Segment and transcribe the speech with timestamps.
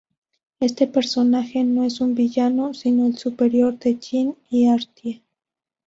[0.59, 5.21] Este personaje no es un villano sino el superior de Jim y Artie.